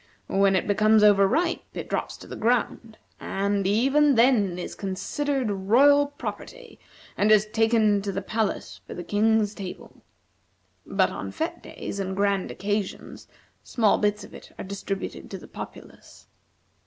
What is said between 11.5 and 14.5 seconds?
days and grand occasions small bits of